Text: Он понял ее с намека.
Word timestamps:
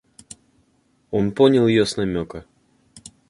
Он 1.11 1.31
понял 1.31 1.67
ее 1.67 1.85
с 1.85 1.95
намека. 1.95 2.45